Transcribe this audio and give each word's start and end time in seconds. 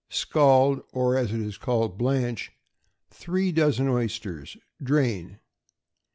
Scald 0.09 0.81
(or, 0.91 1.15
as 1.15 1.31
it 1.31 1.39
is 1.41 1.59
called, 1.59 1.95
blanch) 1.95 2.51
three 3.11 3.51
dozen 3.51 3.87
oysters; 3.87 4.57
drain. 4.81 5.37